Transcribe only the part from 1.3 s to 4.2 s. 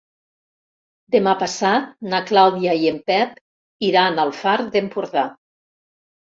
passat na Clàudia i en Pep iran